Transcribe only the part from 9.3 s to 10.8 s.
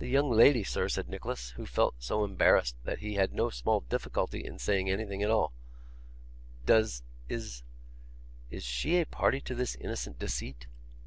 to this innocent deceit?